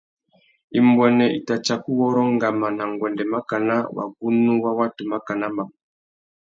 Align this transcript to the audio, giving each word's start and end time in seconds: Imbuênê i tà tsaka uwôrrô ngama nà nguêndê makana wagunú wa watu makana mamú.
Imbuênê 0.79 1.25
i 1.37 1.39
tà 1.47 1.55
tsaka 1.65 1.85
uwôrrô 1.91 2.23
ngama 2.35 2.67
nà 2.77 2.83
nguêndê 2.93 3.23
makana 3.33 3.75
wagunú 3.95 4.51
wa 4.63 4.71
watu 4.77 5.01
makana 5.11 5.47
mamú. 5.55 5.75